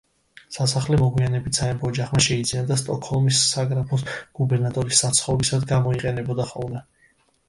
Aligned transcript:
სასახლე 0.53 0.97
მოგვიანებით 0.99 1.57
სამეფო 1.57 1.89
ოჯახმა 1.91 2.21
შეიძინა 2.27 2.63
და 2.71 2.77
სტოკჰოლმის 2.81 3.41
საგრაფოს 3.49 4.05
გუბერნატორის 4.39 5.03
საცხოვრისად 5.05 5.69
გამოიყენებოდა 5.73 6.47
ხოლმე. 6.53 6.83